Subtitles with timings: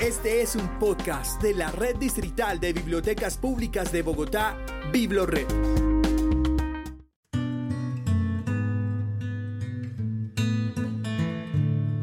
[0.00, 4.56] Este es un podcast de la Red Distrital de Bibliotecas Públicas de Bogotá,
[4.92, 5.46] BibloRed.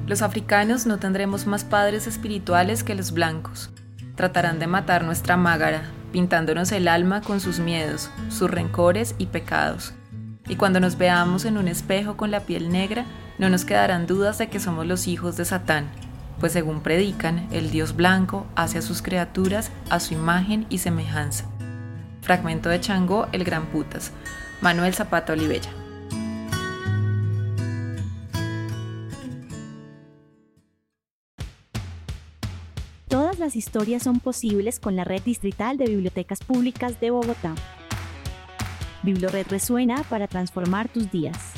[0.08, 3.72] Los africanos no tendremos más padres espirituales que los blancos.
[4.16, 5.84] Tratarán de matar nuestra mágara,
[6.14, 9.94] pintándonos el alma con sus miedos, sus rencores y pecados.
[10.48, 13.06] Y cuando nos veamos en un espejo con la piel negra,
[13.38, 15.90] no nos quedarán dudas de que somos los hijos de Satán,
[16.42, 21.46] pues según predican, el Dios blanco hace a sus criaturas a su imagen y semejanza.
[22.22, 24.12] Fragmento de Changó, el Gran Putas.
[24.60, 25.70] Manuel Zapata Olivella.
[33.08, 37.54] Todas las historias son posibles con la Red Distrital de Bibliotecas Públicas de Bogotá.
[39.04, 41.54] Biblored resuena para transformar tus días.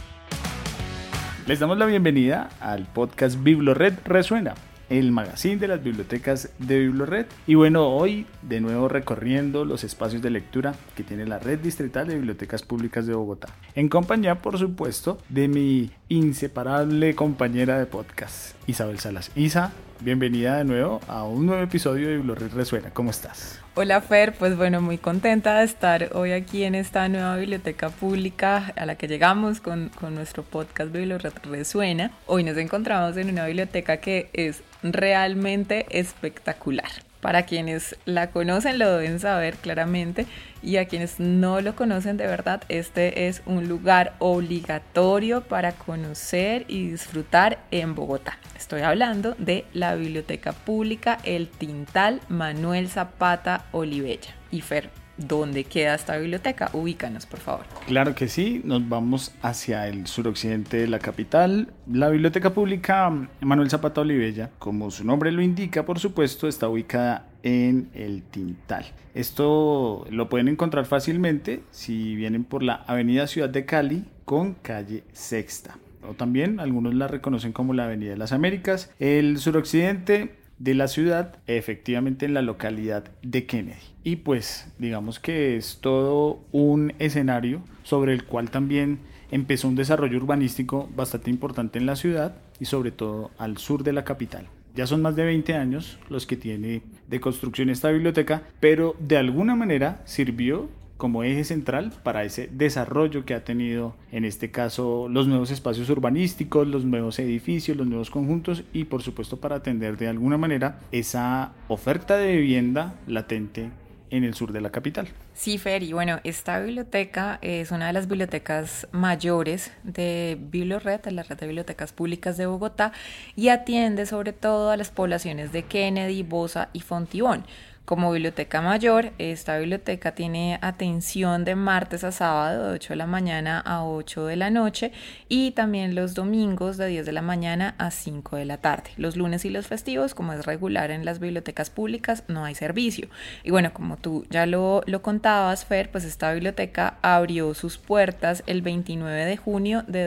[1.45, 4.56] Les damos la bienvenida al podcast Biblored Resuena,
[4.90, 7.26] el magazine de las bibliotecas de Biblored.
[7.48, 12.08] Y bueno, hoy de nuevo recorriendo los espacios de lectura que tiene la Red Distrital
[12.08, 13.50] de Bibliotecas Públicas de Bogotá.
[13.76, 19.31] En compañía, por supuesto, de mi inseparable compañera de podcast, Isabel Salas.
[19.36, 22.92] Isa, bienvenida de nuevo a un nuevo episodio de Biblored Resuena.
[22.92, 23.59] ¿Cómo estás?
[23.75, 28.73] Hola Fer, pues bueno, muy contenta de estar hoy aquí en esta nueva biblioteca pública
[28.75, 32.11] a la que llegamos con, con nuestro podcast Biblioteca Resuena.
[32.28, 36.92] Hoy nos encontramos en una biblioteca que es realmente espectacular.
[37.24, 40.26] Para quienes la conocen lo deben saber claramente
[40.62, 46.66] y a quienes no lo conocen de verdad, este es un lugar obligatorio para conocer
[46.68, 48.38] y disfrutar en Bogotá.
[48.58, 54.36] Estoy hablando de la Biblioteca Pública El Tintal Manuel Zapata Olivella.
[54.52, 56.69] Y Fer, ¿dónde queda esta biblioteca?
[56.73, 57.66] Ubícanos, por favor.
[57.88, 61.73] Claro que sí, nos vamos hacia el suroccidente de la capital.
[61.92, 63.11] La Biblioteca Pública
[63.42, 68.86] Manuel Zapata Olivella, como su nombre lo indica, por supuesto, está ubicada en el Tintal.
[69.14, 75.04] Esto lo pueden encontrar fácilmente si vienen por la Avenida Ciudad de Cali con calle
[75.11, 75.77] Sexta.
[76.08, 78.92] O también algunos la reconocen como la Avenida de las Américas.
[78.99, 83.92] El suroccidente de la ciudad, efectivamente en la localidad de Kennedy.
[84.03, 88.99] Y pues digamos que es todo un escenario sobre el cual también
[89.31, 93.93] empezó un desarrollo urbanístico bastante importante en la ciudad y sobre todo al sur de
[93.93, 94.47] la capital.
[94.75, 99.17] Ya son más de 20 años los que tiene de construcción esta biblioteca, pero de
[99.17, 105.08] alguna manera sirvió como eje central para ese desarrollo que ha tenido en este caso
[105.09, 109.97] los nuevos espacios urbanísticos, los nuevos edificios, los nuevos conjuntos y por supuesto para atender
[109.97, 113.71] de alguna manera esa oferta de vivienda latente
[114.14, 115.08] en el sur de la capital.
[115.34, 121.12] Sí, Fer, y bueno, esta biblioteca es una de las bibliotecas mayores de Biblored, de
[121.12, 122.92] la red de bibliotecas públicas de Bogotá,
[123.36, 127.44] y atiende sobre todo a las poblaciones de Kennedy, Bosa y Fontibón.
[127.86, 133.07] Como biblioteca mayor, esta biblioteca tiene atención de martes a sábado de 8 de la
[133.07, 134.94] mañana a 8 de la noche
[135.27, 138.92] y también los domingos de 10 de la mañana a 5 de la tarde.
[138.95, 143.10] Los lunes y los festivos, como es regular en las bibliotecas públicas, no hay servicio.
[143.44, 148.44] Y bueno, como tú ya lo, lo contabas, Fer, pues esta biblioteca abrió sus puertas
[148.48, 150.06] el 29 de junio de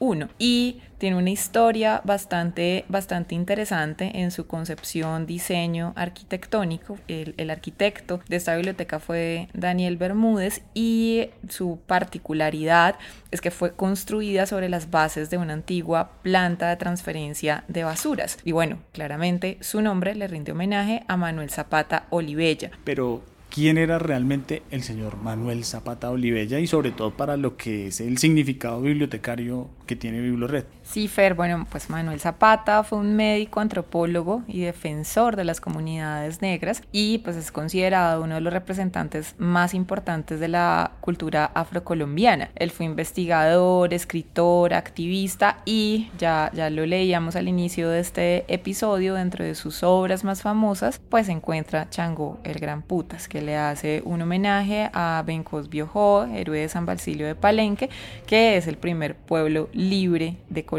[0.00, 6.98] 2001 y tiene una historia bastante, bastante interesante en su concepción, diseño arquitectónico.
[7.06, 12.96] El, el, arquitecto de esta biblioteca fue Daniel Bermúdez y su particularidad
[13.30, 18.38] es que fue construida sobre las bases de una antigua planta de transferencia de basuras.
[18.44, 22.72] Y bueno, claramente su nombre le rinde homenaje a Manuel Zapata Olivella.
[22.84, 27.88] Pero quién era realmente el señor Manuel Zapata Olivella y sobre todo para lo que
[27.88, 30.64] es el significado bibliotecario que tiene Biblored.
[30.90, 36.40] Sí, Fer, bueno, pues Manuel Zapata fue un médico, antropólogo y defensor de las comunidades
[36.40, 42.48] negras y pues es considerado uno de los representantes más importantes de la cultura afrocolombiana.
[42.54, 49.12] Él fue investigador, escritor, activista y ya, ya lo leíamos al inicio de este episodio,
[49.12, 53.58] dentro de sus obras más famosas, pues se encuentra Chango el Gran Putas, que le
[53.58, 57.90] hace un homenaje a Bencos Biojó, héroe de San Basilio de Palenque,
[58.26, 60.77] que es el primer pueblo libre de Colombia,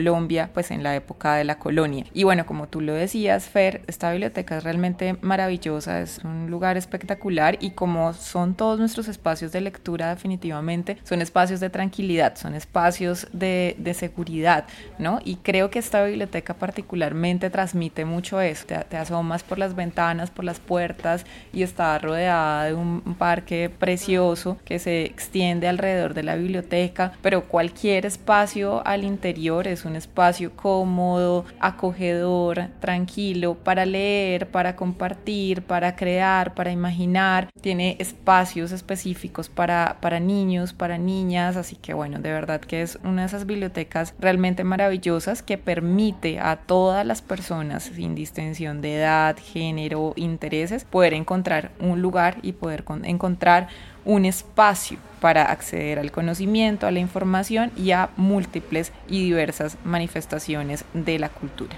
[0.54, 2.06] pues en la época de la colonia.
[2.14, 6.78] Y bueno, como tú lo decías, Fer, esta biblioteca es realmente maravillosa, es un lugar
[6.78, 12.56] espectacular y como son todos nuestros espacios de lectura definitivamente, son espacios de tranquilidad, son
[12.56, 14.66] espacios de, de seguridad,
[14.98, 15.20] ¿no?
[15.24, 20.46] Y creo que esta biblioteca particularmente transmite mucho eso, te, asomas por las ventanas, por
[20.46, 26.36] las puertas y está rodeada de un parque precioso que se extiende alrededor de la
[26.36, 34.76] biblioteca, pero cualquier espacio al interior es un espacio cómodo, acogedor, tranquilo para leer, para
[34.76, 37.50] compartir, para crear, para imaginar.
[37.62, 43.00] Tiene espacios específicos para, para niños, para niñas, así que bueno, de verdad que es
[43.04, 48.98] una de esas bibliotecas realmente maravillosas que permite a todas las personas, sin distinción de
[48.98, 53.68] edad, género, intereses, poder encontrar un lugar y poder encontrar
[54.06, 60.86] un espacio para acceder al conocimiento, a la información y a múltiples y diversas manifestaciones
[60.94, 61.76] de la cultura.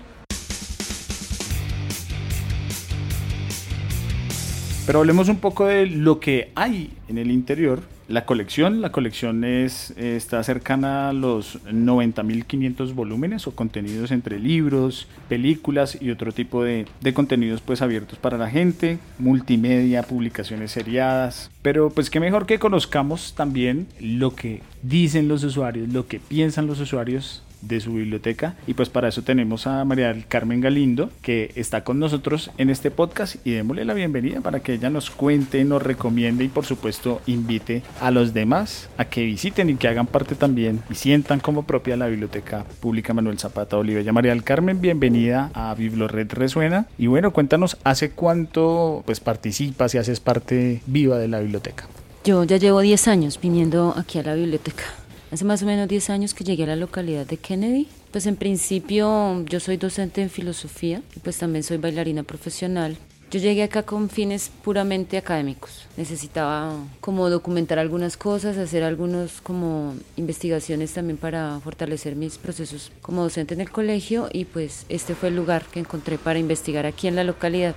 [4.85, 7.81] Pero hablemos un poco de lo que hay en el interior
[8.11, 8.81] la colección.
[8.81, 16.11] La colección es, está cercana a los 90.500 volúmenes o contenidos entre libros, películas y
[16.11, 21.49] otro tipo de, de, contenidos pues abiertos para la gente, multimedia, publicaciones seriadas.
[21.61, 26.67] Pero pues qué mejor que conozcamos también lo que dicen los usuarios, lo que piensan
[26.67, 28.55] los usuarios de su biblioteca.
[28.67, 32.69] Y pues para eso tenemos a María del Carmen Galindo, que está con nosotros en
[32.69, 36.65] este podcast y démosle la bienvenida para que ella nos cuente, nos recomiende y por
[36.65, 41.39] supuesto invite a los demás a que visiten y que hagan parte también y sientan
[41.39, 44.13] como propia la Biblioteca Pública Manuel Zapata Olivella.
[44.13, 46.87] María del Carmen, bienvenida a Biblored Resuena.
[46.97, 51.87] Y bueno, cuéntanos, ¿hace cuánto pues participas y haces parte viva de la biblioteca?
[52.23, 54.83] Yo ya llevo 10 años viniendo aquí a la biblioteca.
[55.31, 57.87] Hace más o menos 10 años que llegué a la localidad de Kennedy.
[58.11, 62.97] Pues en principio yo soy docente en filosofía y pues también soy bailarina profesional.
[63.31, 65.87] Yo llegué acá con fines puramente académicos.
[65.95, 73.23] Necesitaba como documentar algunas cosas, hacer algunos como investigaciones también para fortalecer mis procesos como
[73.23, 77.07] docente en el colegio y pues este fue el lugar que encontré para investigar aquí
[77.07, 77.73] en la localidad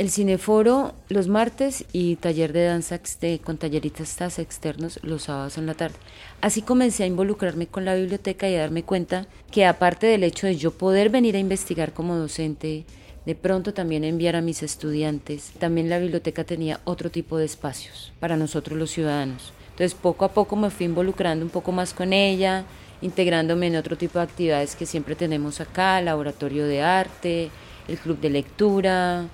[0.00, 2.98] el cineforo los martes y taller de danza
[3.44, 5.96] con talleristas externos los sábados en la tarde.
[6.40, 10.46] Así comencé a involucrarme con la biblioteca y a darme cuenta que aparte del hecho
[10.46, 12.86] de yo poder venir a investigar como docente,
[13.26, 18.14] de pronto también enviar a mis estudiantes, también la biblioteca tenía otro tipo de espacios
[18.20, 19.52] para nosotros los ciudadanos.
[19.72, 22.64] Entonces poco a poco me fui involucrando un poco más con ella,
[23.02, 27.50] integrándome en otro tipo de actividades que siempre tenemos acá, laboratorio de arte,
[27.86, 29.28] el club de lectura,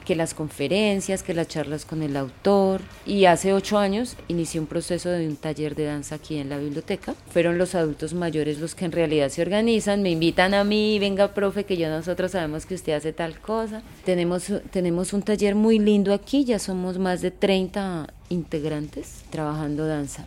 [0.00, 2.80] que las conferencias, que las charlas con el autor.
[3.06, 6.58] Y hace ocho años inicié un proceso de un taller de danza aquí en la
[6.58, 7.14] biblioteca.
[7.30, 11.34] Fueron los adultos mayores los que en realidad se organizan, me invitan a mí, venga
[11.34, 13.82] profe, que ya nosotros sabemos que usted hace tal cosa.
[14.04, 20.26] Tenemos, tenemos un taller muy lindo aquí, ya somos más de 30 integrantes trabajando danza.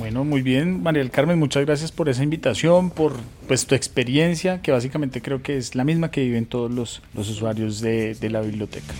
[0.00, 3.12] Bueno, muy bien, María del Carmen, muchas gracias por esa invitación, por
[3.46, 7.82] pues tu experiencia, que básicamente creo que es la misma que viven todos los, usuarios
[7.82, 8.94] de, de la biblioteca.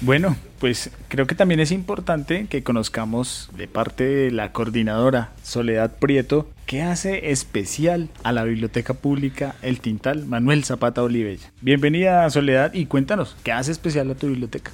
[0.00, 5.98] Bueno, pues creo que también es importante que conozcamos de parte de la coordinadora Soledad
[6.00, 11.52] Prieto qué hace especial a la Biblioteca Pública El Tintal Manuel Zapata Olivella.
[11.60, 14.72] Bienvenida Soledad y cuéntanos, ¿qué hace especial a tu biblioteca?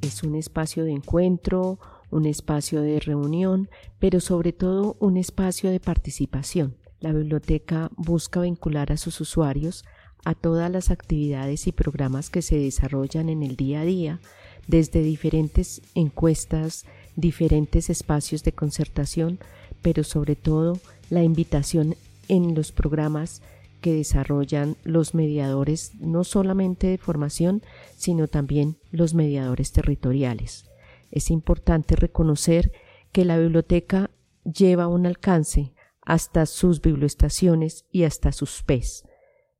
[0.00, 1.78] Es un espacio de encuentro,
[2.12, 3.68] un espacio de reunión,
[3.98, 6.76] pero sobre todo un espacio de participación.
[7.00, 9.84] La biblioteca busca vincular a sus usuarios
[10.24, 14.20] a todas las actividades y programas que se desarrollan en el día a día,
[14.68, 16.84] desde diferentes encuestas,
[17.16, 19.40] diferentes espacios de concertación,
[19.80, 20.78] pero sobre todo
[21.10, 21.96] la invitación
[22.28, 23.42] en los programas
[23.80, 27.62] que desarrollan los mediadores no solamente de formación,
[27.96, 30.71] sino también los mediadores territoriales.
[31.12, 32.72] Es importante reconocer
[33.12, 34.10] que la biblioteca
[34.42, 39.04] lleva un alcance hasta sus biblioestaciones y hasta sus PES.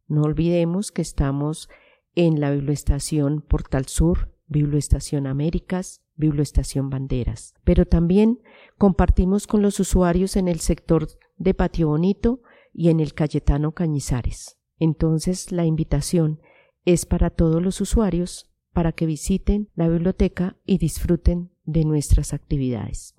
[0.09, 1.69] No olvidemos que estamos
[2.15, 8.41] en la biblioestación Portal Sur, Biblioestación Américas, Biblioestación Banderas, pero también
[8.77, 12.43] compartimos con los usuarios en el sector de Patio Bonito
[12.73, 14.59] y en el Cayetano Cañizares.
[14.79, 16.41] Entonces la invitación
[16.85, 23.15] es para todos los usuarios para que visiten la biblioteca y disfruten de nuestras actividades.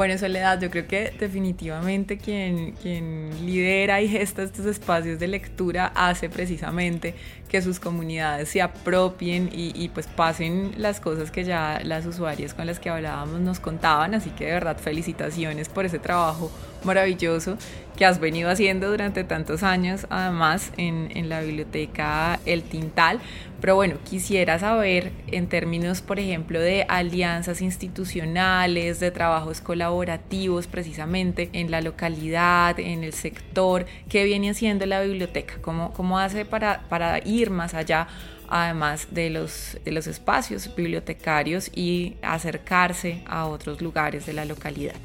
[0.00, 5.92] Bueno, Soledad, yo creo que definitivamente quien, quien lidera y gesta estos espacios de lectura
[5.94, 7.14] hace precisamente
[7.50, 12.54] que sus comunidades se apropien y, y, pues pasen las cosas que ya las usuarias
[12.54, 14.14] con las que hablábamos nos contaban.
[14.14, 16.50] Así que de verdad felicitaciones por ese trabajo
[16.84, 17.56] maravilloso
[17.96, 23.20] que has venido haciendo durante tantos años, además en, en, la biblioteca El Tintal.
[23.60, 31.50] Pero bueno, quisiera saber en términos, por ejemplo, de alianzas institucionales, de trabajos colaborativos precisamente
[31.52, 36.84] en la localidad, en el sector, qué viene haciendo la biblioteca, cómo, cómo hace para,
[36.88, 38.08] para ir más allá
[38.50, 44.96] además de los, de los espacios bibliotecarios y acercarse a otros lugares de la localidad.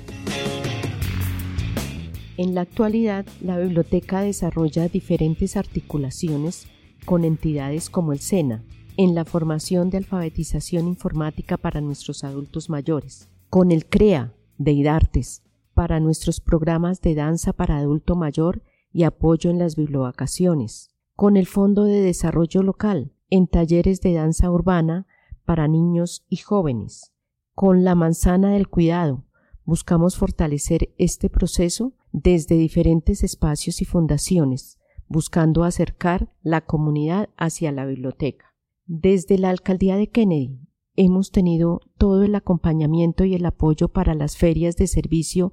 [2.38, 6.68] En la actualidad, la biblioteca desarrolla diferentes articulaciones
[7.06, 8.64] con entidades como el SENA,
[8.98, 15.44] en la formación de alfabetización informática para nuestros adultos mayores, con el CREA de IDARTES,
[15.74, 21.46] para nuestros programas de danza para adulto mayor y apoyo en las bibliovacaciones, con el
[21.46, 25.08] Fondo de Desarrollo Local, en talleres de danza urbana
[25.46, 27.14] para niños y jóvenes,
[27.54, 29.24] con la Manzana del Cuidado,
[29.66, 34.80] buscamos fortalecer este proceso desde diferentes espacios y fundaciones,
[35.10, 38.56] buscando acercar la comunidad hacia la biblioteca.
[38.86, 40.62] Desde la alcaldía de Kennedy
[40.96, 45.52] hemos tenido todo el acompañamiento y el apoyo para las ferias de servicio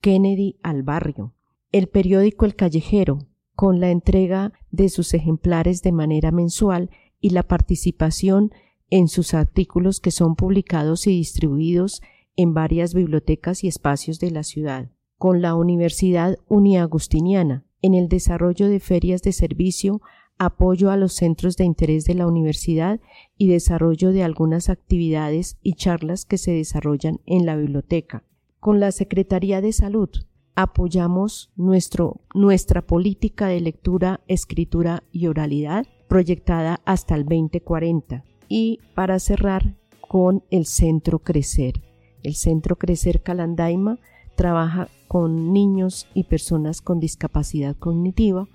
[0.00, 1.36] Kennedy al barrio,
[1.70, 6.90] el periódico El Callejero, con la entrega de sus ejemplares de manera mensual
[7.20, 8.50] y la participación
[8.88, 12.02] en sus artículos que son publicados y distribuidos
[12.34, 18.70] en varias bibliotecas y espacios de la ciudad con la Universidad Uniagustiniana en el desarrollo
[18.70, 20.00] de ferias de servicio,
[20.38, 23.00] apoyo a los centros de interés de la universidad
[23.36, 28.24] y desarrollo de algunas actividades y charlas que se desarrollan en la biblioteca.
[28.60, 30.08] Con la Secretaría de Salud
[30.54, 38.24] apoyamos nuestro, nuestra política de lectura, escritura y oralidad proyectada hasta el 2040.
[38.48, 41.82] Y para cerrar con el Centro Crecer.
[42.22, 43.98] El Centro Crecer Calandaima
[44.40, 48.48] trabaja con niños y personas con discapacidad cognitiva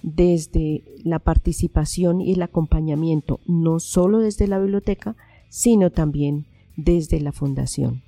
[0.00, 5.16] desde la participación y el acompañamiento, no solo desde la biblioteca,
[5.48, 6.46] sino también
[6.76, 8.02] desde la fundación.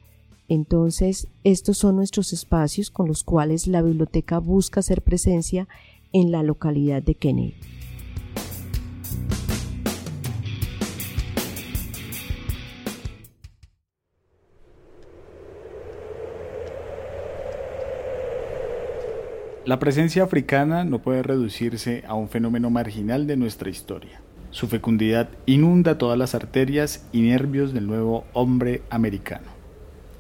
[0.48, 5.66] Entonces, estos son nuestros espacios con los cuales la biblioteca busca hacer presencia
[6.12, 7.54] en la localidad de Kennedy.
[19.66, 24.20] La presencia africana no puede reducirse a un fenómeno marginal de nuestra historia.
[24.50, 29.46] Su fecundidad inunda todas las arterias y nervios del nuevo hombre americano.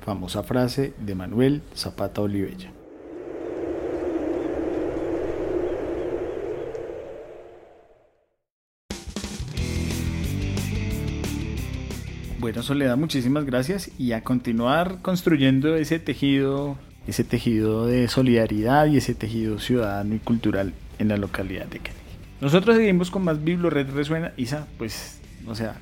[0.00, 2.72] Famosa frase de Manuel Zapata Olivella.
[12.38, 18.96] Bueno, Soledad, muchísimas gracias y a continuar construyendo ese tejido ese tejido de solidaridad y
[18.96, 22.02] ese tejido ciudadano y cultural en la localidad de Kennedy.
[22.40, 24.32] Nosotros seguimos con más Biblored Resuena.
[24.36, 25.76] Isa, pues, o sea,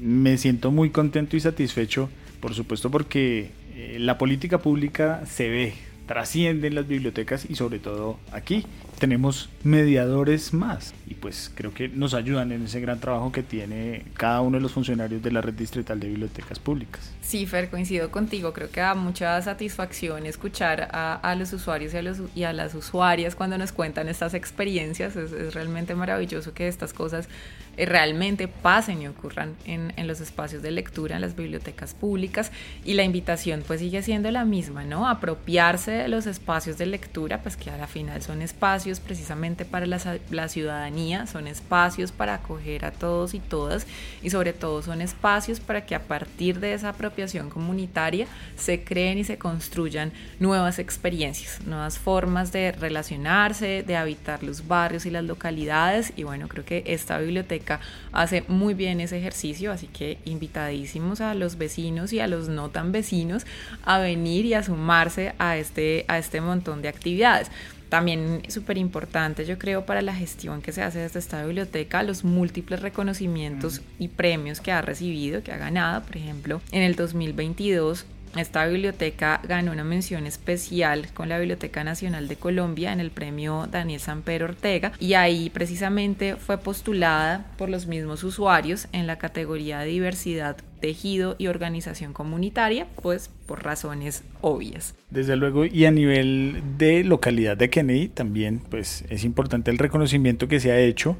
[0.00, 2.08] me siento muy contento y satisfecho,
[2.40, 5.74] por supuesto, porque eh, la política pública se ve,
[6.06, 8.64] trasciende en las bibliotecas y sobre todo aquí
[8.98, 14.04] tenemos mediadores más y pues creo que nos ayudan en ese gran trabajo que tiene
[14.14, 17.10] cada uno de los funcionarios de la red distrital de bibliotecas públicas.
[17.20, 22.02] Sí, Fer, coincido contigo, creo que da mucha satisfacción escuchar a, los usuarios y a,
[22.02, 26.92] los, y a las usuarias cuando nos cuentan estas experiencias, es, realmente maravilloso que estas
[26.92, 27.28] cosas
[27.76, 32.52] eh, realmente pasen y ocurran en, en, los espacios de lectura, en las bibliotecas públicas
[32.84, 35.08] y la invitación pues sigue siendo la misma, ¿no?
[35.08, 39.86] Apropiarse de los espacios de lectura, pues que a la final son espacios precisamente para
[39.86, 43.86] la, ciudadanía, son espacios para acoger a todos y todas
[44.22, 48.26] y sobre todo son espacios para que a partir de esa apropiación comunitaria
[48.56, 55.06] se creen y se construyan nuevas experiencias, nuevas formas de relacionarse, de habitar los barrios
[55.06, 57.80] y las localidades y bueno, creo que esta biblioteca
[58.12, 62.68] hace muy bien ese ejercicio, así que invitadísimos a los vecinos y a los no
[62.68, 63.46] tan vecinos
[63.84, 67.50] a venir y a sumarse a este, a este montón de actividades.
[67.94, 72.24] También súper importante, yo creo, para la gestión que se hace desde esta biblioteca, los
[72.24, 76.02] múltiples reconocimientos y premios que ha recibido, que ha ganado.
[76.04, 78.04] Por ejemplo, en el 2022
[78.40, 83.68] esta biblioteca ganó una mención especial con la Biblioteca Nacional de Colombia en el premio
[83.70, 89.80] Daniel Samper Ortega y ahí precisamente fue postulada por los mismos usuarios en la categoría
[89.80, 94.94] de diversidad tejido y organización comunitaria, pues por razones obvias.
[95.10, 100.46] Desde luego, y a nivel de localidad de Kennedy también, pues es importante el reconocimiento
[100.46, 101.16] que se ha hecho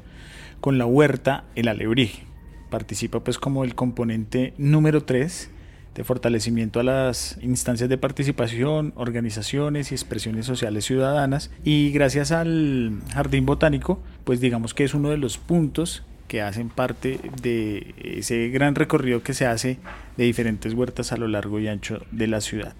[0.61, 2.23] con la huerta El Alebrije.
[2.69, 5.49] Participa pues como el componente número 3
[5.95, 11.51] de fortalecimiento a las instancias de participación, organizaciones y expresiones sociales ciudadanas.
[11.63, 16.69] Y gracias al Jardín Botánico, pues digamos que es uno de los puntos que hacen
[16.69, 19.77] parte de ese gran recorrido que se hace
[20.17, 22.73] de diferentes huertas a lo largo y ancho de la ciudad.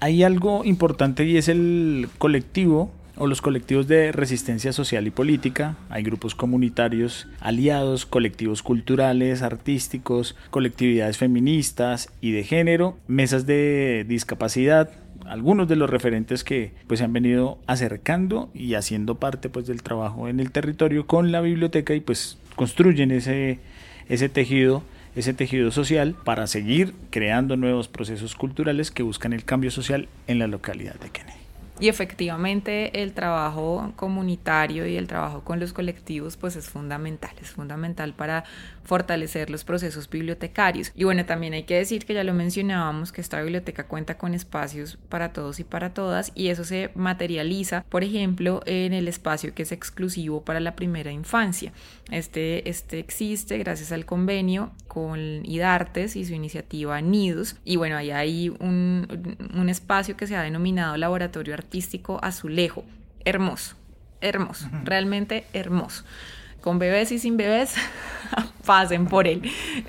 [0.00, 5.76] Hay algo importante y es el colectivo o los colectivos de resistencia social y política,
[5.88, 14.90] hay grupos comunitarios aliados, colectivos culturales, artísticos, colectividades feministas y de género, mesas de discapacidad,
[15.24, 19.82] algunos de los referentes que pues se han venido acercando y haciendo parte pues del
[19.82, 23.58] trabajo en el territorio con la biblioteca y pues construyen ese,
[24.08, 24.82] ese tejido
[25.16, 30.38] ese tejido social para seguir creando nuevos procesos culturales que buscan el cambio social en
[30.38, 31.45] la localidad de Kennedy.
[31.78, 37.50] Y efectivamente el trabajo comunitario y el trabajo con los colectivos pues es fundamental, es
[37.50, 38.44] fundamental para
[38.86, 40.92] fortalecer los procesos bibliotecarios.
[40.94, 44.34] Y bueno, también hay que decir que ya lo mencionábamos, que esta biblioteca cuenta con
[44.34, 49.54] espacios para todos y para todas y eso se materializa, por ejemplo, en el espacio
[49.54, 51.72] que es exclusivo para la primera infancia.
[52.10, 57.56] Este, este existe gracias al convenio con IDARTES y su iniciativa NIDOS.
[57.64, 62.84] Y bueno, ahí hay un, un espacio que se ha denominado Laboratorio Artístico Azulejo.
[63.24, 63.74] Hermoso,
[64.20, 66.04] hermoso, realmente hermoso
[66.66, 67.74] con bebés y sin bebés,
[68.66, 69.40] pasen por él.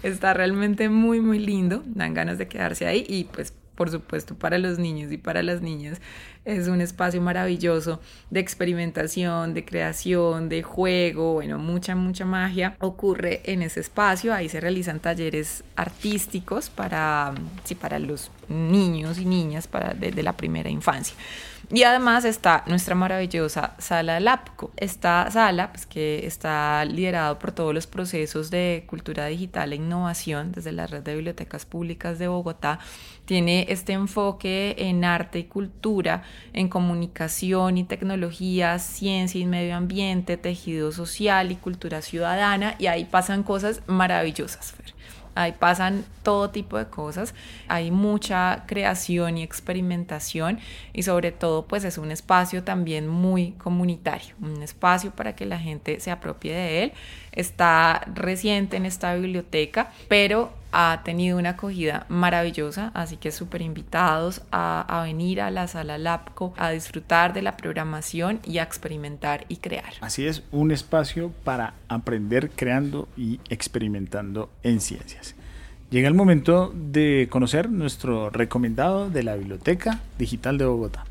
[0.04, 4.60] Está realmente muy, muy lindo, dan ganas de quedarse ahí y pues por supuesto para
[4.60, 6.00] los niños y para las niñas
[6.46, 13.42] es un espacio maravilloso de experimentación, de creación, de juego, bueno, mucha, mucha magia ocurre
[13.46, 14.32] en ese espacio.
[14.32, 20.38] Ahí se realizan talleres artísticos para, sí, para los niños y niñas para, de la
[20.38, 21.16] primera infancia.
[21.70, 24.72] Y además está nuestra maravillosa sala LAPCO.
[24.78, 30.54] Esta sala, pues, que está liderado por todos los procesos de cultura digital e innovación
[30.54, 32.80] desde la red de bibliotecas públicas de Bogotá,
[33.26, 40.38] tiene este enfoque en arte y cultura, en comunicación y tecnología, ciencia y medio ambiente,
[40.38, 44.97] tejido social y cultura ciudadana, y ahí pasan cosas maravillosas, Fer.
[45.38, 47.36] Ahí pasan todo tipo de cosas,
[47.68, 50.60] hay mucha creación y experimentación
[50.94, 55.60] y sobre todo pues es un espacio también muy comunitario, un espacio para que la
[55.60, 56.94] gente se apropie de él.
[57.32, 64.42] Está reciente en esta biblioteca, pero ha tenido una acogida maravillosa, así que súper invitados
[64.52, 69.58] a, venir a la sala LAPCO a disfrutar de la programación y a experimentar y
[69.58, 69.94] crear.
[70.02, 75.36] Así es, un espacio para aprender creando y experimentando en ciencias.
[75.90, 81.06] Llega el momento de conocer nuestro recomendado de la Biblioteca Digital de Bogotá.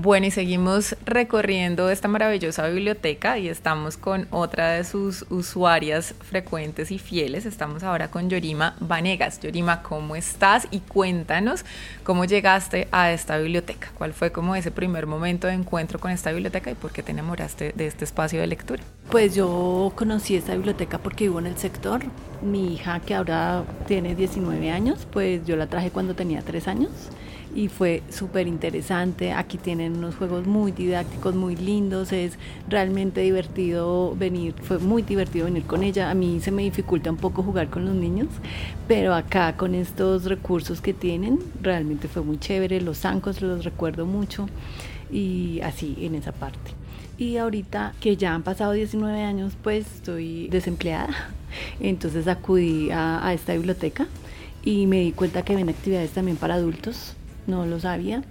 [0.07, 6.91] Bueno, y seguimos recorriendo esta maravillosa biblioteca y estamos con otra de sus usuarias frecuentes
[6.91, 7.45] y fieles.
[7.45, 9.41] Estamos ahora con Yorima Vanegas.
[9.41, 10.65] Yorima, ¿cómo estás?
[10.71, 11.65] Y cuéntanos
[12.05, 13.89] cómo llegaste a esta biblioteca.
[13.97, 17.11] ¿Cuál fue como ese primer momento de encuentro con esta biblioteca y por qué te
[17.11, 18.83] enamoraste de este espacio de lectura?
[19.11, 22.01] Pues yo conocí esta biblioteca porque vivo en el sector.
[22.41, 26.91] Mi hija, que ahora tiene 19 años, pues yo la traje cuando tenía 3 años
[27.55, 29.31] y fue súper interesante.
[29.33, 32.37] Aquí tienen unos juegos muy didácticos, muy lindos, es
[32.69, 36.09] realmente divertido venir, fue muy divertido venir con ella.
[36.09, 38.27] A mí se me dificulta un poco jugar con los niños,
[38.87, 42.81] pero acá con estos recursos que tienen, realmente fue muy chévere.
[42.81, 44.47] Los zancos los recuerdo mucho
[45.11, 46.71] y así en esa parte.
[47.17, 51.31] Y ahorita que ya han pasado 19 años, pues estoy desempleada.
[51.79, 54.07] Entonces acudí a, a esta biblioteca
[54.63, 57.15] y me di cuenta que ven actividades también para adultos
[57.47, 58.21] no lo sabía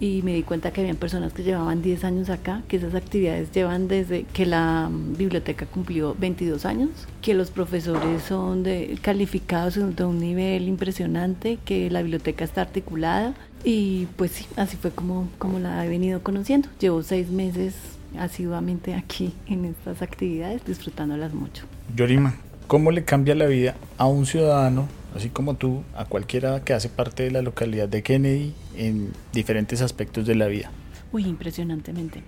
[0.00, 3.52] y me di cuenta que habían personas que llevaban 10 años acá, que esas actividades
[3.52, 9.74] llevan desde que la mm, biblioteca cumplió 22 años, que los profesores son de, calificados
[9.74, 15.28] de un nivel impresionante, que la biblioteca está articulada y pues sí, así fue como,
[15.38, 16.68] como la he venido conociendo.
[16.80, 17.74] Llevo seis meses
[18.18, 21.64] asiduamente aquí en estas actividades, disfrutándolas mucho.
[21.96, 22.34] Yorima,
[22.66, 26.88] ¿cómo le cambia la vida a un ciudadano así como tú, a cualquiera que hace
[26.88, 30.70] parte de la localidad de Kennedy en diferentes aspectos de la vida.
[31.12, 32.22] Uy, impresionantemente.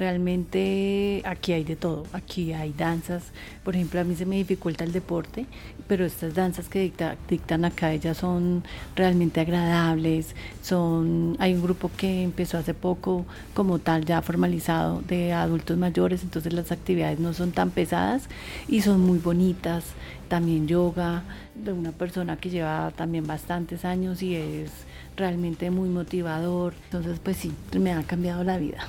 [0.00, 3.22] Realmente aquí hay de todo, aquí hay danzas,
[3.62, 5.44] por ejemplo a mí se me dificulta el deporte,
[5.88, 6.90] pero estas danzas que
[7.28, 8.64] dictan acá ellas son
[8.96, 15.34] realmente agradables, son hay un grupo que empezó hace poco como tal ya formalizado de
[15.34, 18.30] adultos mayores, entonces las actividades no son tan pesadas
[18.68, 19.84] y son muy bonitas,
[20.28, 24.70] también yoga de una persona que lleva también bastantes años y es
[25.20, 26.74] realmente muy motivador.
[26.84, 28.88] Entonces, pues sí, me ha cambiado la vida.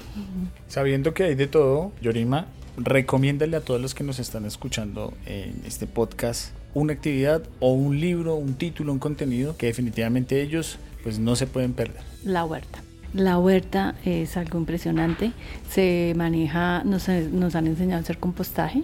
[0.68, 5.62] Sabiendo que hay de todo, Yorima, recomiéndale a todos los que nos están escuchando en
[5.66, 11.20] este podcast una actividad o un libro, un título, un contenido que definitivamente ellos pues
[11.20, 12.02] no se pueden perder.
[12.24, 12.80] La huerta.
[13.14, 15.34] La huerta es algo impresionante.
[15.70, 18.84] Se maneja, nos, nos han enseñado a hacer compostaje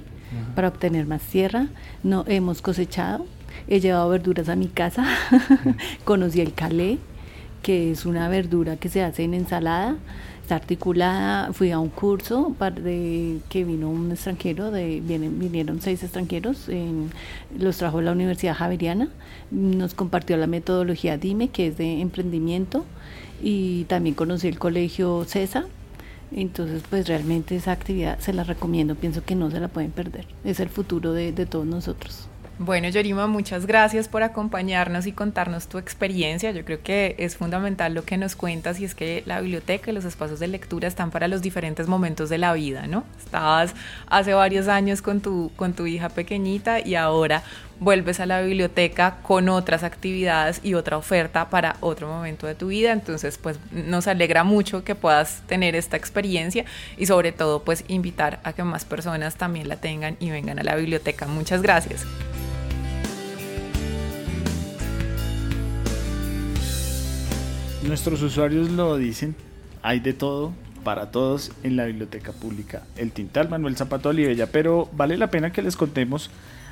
[0.55, 1.67] para obtener más tierra.
[2.03, 3.25] No hemos cosechado.
[3.69, 5.05] He llevado verduras a mi casa.
[6.03, 6.97] Conocí el calé,
[7.61, 9.97] que es una verdura que se hace en ensalada,
[10.41, 16.03] está articulada, fui a un curso de, que vino un extranjero, de, vienen, vinieron seis
[16.03, 16.69] extranjeros,
[17.59, 19.09] los trajo la Universidad Javeriana,
[19.51, 22.85] nos compartió la metodología DIME, que es de emprendimiento,
[23.43, 25.65] y también conocí el colegio CESA,
[26.31, 30.25] entonces, pues realmente esa actividad se la recomiendo, pienso que no se la pueden perder,
[30.45, 32.26] es el futuro de todos nosotros.
[32.59, 36.49] Bueno, Yorima, muchas gracias por acompañarnos y contarnos tu experiencia.
[36.49, 39.93] Yo creo que es fundamental lo que nos cuentas y es que la biblioteca y
[39.93, 43.03] los espacios de lectura están para los diferentes momentos de la vida, ¿no?
[43.19, 43.75] Estabas
[44.07, 47.43] hace varios años con tu, con tu hija pequeñita y ahora
[47.79, 52.69] vuelves a la biblioteca con otras actividades y otra oferta para otro momento de tu
[52.69, 52.91] vida.
[52.91, 56.65] Entonces, pues nos alegra mucho que puedas tener esta experiencia
[56.97, 60.63] y sobre todo, pues invitar a que más personas también la tengan y vengan a
[60.63, 61.27] la biblioteca.
[61.27, 62.03] Muchas gracias.
[67.87, 69.33] Nuestros usuarios lo dicen,
[69.81, 70.51] hay de todo
[70.83, 75.53] para todos en la biblioteca pública El Tintal Manuel Zapato Olivella, pero vale la pena
[75.53, 76.29] que les contemos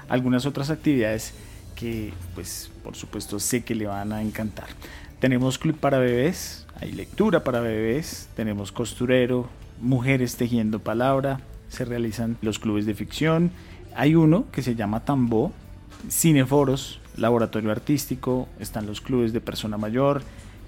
[0.09, 1.33] algunas otras actividades
[1.73, 4.67] que pues por supuesto sé que le van a encantar.
[5.19, 9.47] Tenemos club para bebés, hay lectura para bebés, tenemos costurero,
[9.79, 13.51] mujeres tejiendo palabra, se realizan los clubes de ficción,
[13.95, 15.53] hay uno que se llama Tambó,
[16.09, 20.21] cineforos, laboratorio artístico, están los clubes de persona mayor,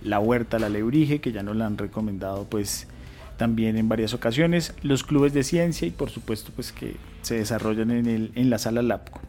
[0.03, 2.87] la Huerta La Lebrige, que ya nos la han recomendado pues
[3.37, 7.91] también en varias ocasiones, los clubes de ciencia y por supuesto pues que se desarrollan
[7.91, 9.21] en, el, en la sala LAPCO.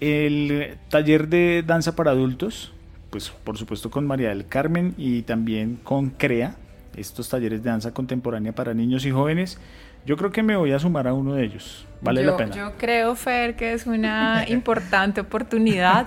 [0.00, 2.72] El taller de danza para adultos,
[3.10, 6.56] pues por supuesto con María del Carmen y también con CREA,
[6.96, 9.58] estos talleres de danza contemporánea para niños y jóvenes,
[10.06, 11.84] yo creo que me voy a sumar a uno de ellos.
[12.00, 12.54] Vale la pena.
[12.54, 16.06] Yo creo, Fer, que es una importante oportunidad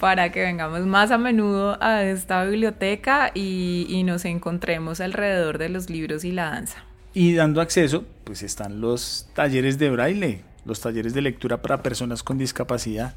[0.00, 5.68] para que vengamos más a menudo a esta biblioteca y, y nos encontremos alrededor de
[5.68, 6.84] los libros y la danza.
[7.14, 12.24] Y dando acceso, pues están los talleres de braille, los talleres de lectura para personas
[12.24, 13.14] con discapacidad.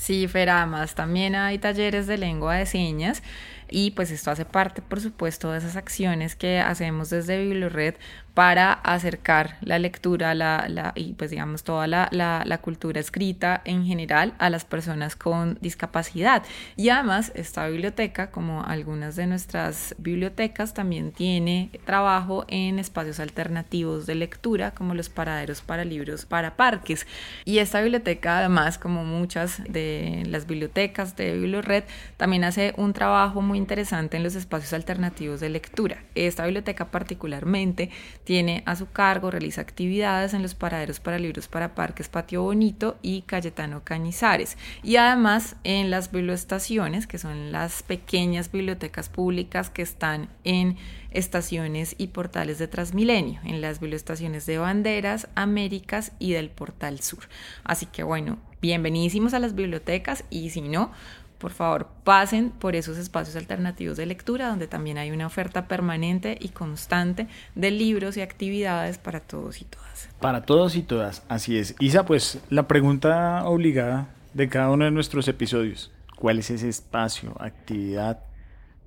[0.00, 3.22] Sí, Fer, además también hay talleres de lengua de señas
[3.70, 7.94] y pues esto hace parte, por supuesto, de esas acciones que hacemos desde BiblioRed
[8.34, 13.84] para acercar la lectura la, la, y pues digamos toda la, la, cultura escrita en
[13.84, 16.42] general a las personas con discapacidad.
[16.76, 24.06] Y además esta biblioteca, como algunas de nuestras bibliotecas, también tiene trabajo en espacios alternativos
[24.06, 27.06] de lectura, como los paraderos para libros para parques.
[27.44, 31.84] Y esta biblioteca, además, como muchas de las bibliotecas de BiblioRed,
[32.16, 36.02] también hace un trabajo muy interesante en los espacios alternativos de lectura.
[36.14, 37.90] Esta biblioteca particularmente
[38.24, 42.98] tiene a su cargo, realiza actividades en los paraderos para libros para parques Patio Bonito
[43.02, 44.56] y Cayetano Cañizares.
[44.82, 50.76] Y además en las biblioestaciones, que son las pequeñas bibliotecas públicas que están en
[51.10, 57.28] estaciones y portales de Transmilenio, en las biblioestaciones de Banderas, Américas y del Portal Sur.
[57.64, 60.92] Así que bueno, bienvenidísimos a las bibliotecas y si no,
[61.40, 66.36] por favor pasen por esos espacios alternativos de lectura donde también hay una oferta permanente
[66.38, 70.08] y constante de libros y actividades para todos y todas.
[70.20, 71.74] Para todos y todas, así es.
[71.80, 77.34] Isa, pues la pregunta obligada de cada uno de nuestros episodios, ¿cuál es ese espacio,
[77.40, 78.20] actividad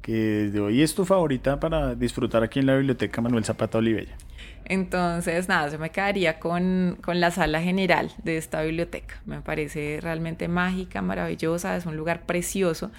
[0.03, 4.15] que desde hoy es tu favorita para disfrutar aquí en la Biblioteca Manuel Zapata Olivella?
[4.65, 9.21] Entonces, nada, se me quedaría con, con, la sala general de esta biblioteca.
[9.25, 12.91] Me parece realmente mágica, maravillosa, es un lugar precioso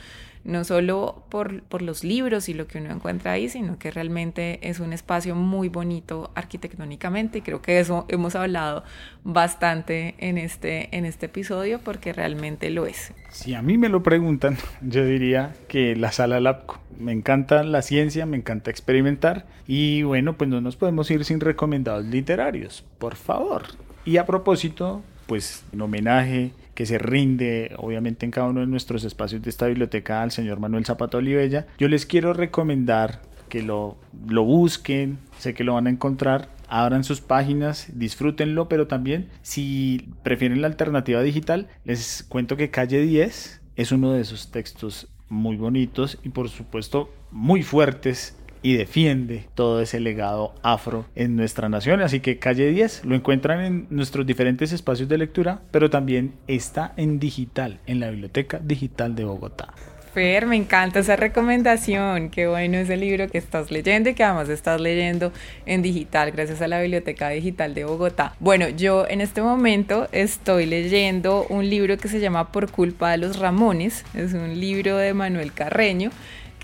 [0.45, 4.59] no solo por, por, los libros y lo que uno encuentra ahí, sino que realmente
[4.63, 8.85] es un espacio muy bonito arquitectónicamente y creo que eso hemos hablado
[9.25, 13.13] bastante en este, en este episodio porque realmente lo es.
[13.31, 16.81] Si a mí me lo preguntan, yo diría que la sala LAPCO.
[16.99, 21.41] Me encanta la ciencia, me encanta experimentar y bueno, pues no nos podemos ir sin
[21.41, 23.63] recomendados literarios, por favor.
[24.05, 29.05] Y a propósito, pues en homenaje que se rinde obviamente en cada uno de nuestros
[29.05, 33.97] espacios de esta biblioteca al señor Manuel Zapato Olivella, yo les quiero recomendar que lo,
[34.27, 40.09] lo busquen, sé que lo van a encontrar, abran sus páginas, disfrútenlo, pero también si
[40.23, 45.57] prefieren la alternativa digital, les cuento que Calle 10 es uno de esos textos muy
[45.57, 52.01] bonitos y por supuesto muy fuertes y defiende todo ese legado afro en nuestra nación.
[52.01, 56.95] Así que Calle 10 lo encuentran en nuestros diferentes espacios de lectura, pero también está
[56.97, 59.75] en digital, en la Biblioteca Digital de Bogotá.
[60.15, 62.31] Fer, me encanta esa recomendación.
[62.31, 65.31] Qué bueno ese libro que estás leyendo y que además estás leyendo
[65.67, 68.35] en digital, gracias a la Biblioteca Digital de Bogotá.
[68.41, 73.19] Bueno, yo en este momento estoy leyendo un libro que se llama Por culpa de
[73.19, 74.07] los Ramones.
[74.15, 76.11] Es un libro de Manuel Carreño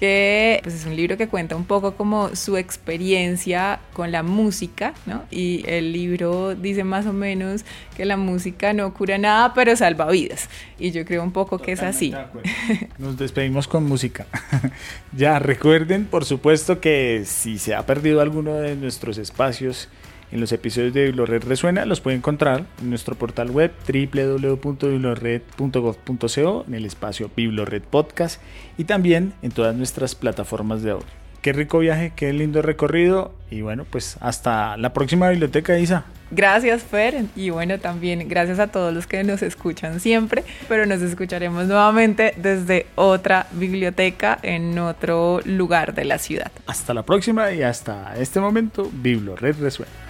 [0.00, 4.94] que pues, es un libro que cuenta un poco como su experiencia con la música,
[5.04, 5.24] ¿no?
[5.30, 7.66] Y el libro dice más o menos
[7.98, 10.48] que la música no cura nada, pero salva vidas.
[10.78, 12.14] Y yo creo un poco que es así.
[12.98, 14.24] Nos despedimos con música.
[15.12, 19.90] ya recuerden, por supuesto, que si se ha perdido alguno de nuestros espacios,
[20.32, 26.74] en los episodios de Biblored Resuena los puede encontrar en nuestro portal web www.biblored.gov.co en
[26.74, 28.40] el espacio Biblored Podcast
[28.78, 31.06] y también en todas nuestras plataformas de audio.
[31.42, 36.04] Qué rico viaje, qué lindo recorrido y bueno, pues hasta la próxima biblioteca, Isa.
[36.30, 41.02] Gracias, Fer, y bueno, también gracias a todos los que nos escuchan siempre, pero nos
[41.02, 46.52] escucharemos nuevamente desde otra biblioteca en otro lugar de la ciudad.
[46.66, 50.09] Hasta la próxima y hasta este momento, Biblored Resuena.